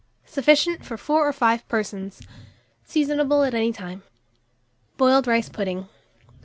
Sufficient 0.25 0.83
for 0.83 0.97
4 0.97 1.27
or 1.27 1.31
5 1.31 1.67
persons. 1.69 2.23
Seasonable 2.83 3.43
at 3.45 3.53
any 3.53 3.71
time. 3.71 4.01
BOILED 4.97 5.27
RICE 5.27 5.49
PUDDING. 5.49 5.89